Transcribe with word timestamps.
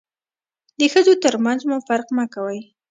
د 0.79 0.81
ښځو 0.93 1.13
تر 1.23 1.33
منځ 1.45 1.61
مو 1.69 1.77
فرق 1.87 2.07
مه 2.17 2.25
کوئ. 2.33 2.59